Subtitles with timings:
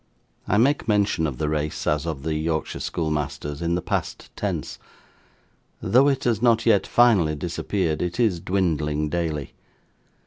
[0.47, 4.79] I make mention of the race, as of the Yorkshire schoolmasters, in the past tense.
[5.79, 9.53] Though it has not yet finally disappeared, it is dwindling daily.